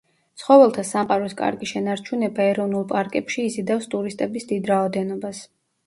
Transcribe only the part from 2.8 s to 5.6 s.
პარკებში იზიდავს ტურისტების დიდ რაოდენობას.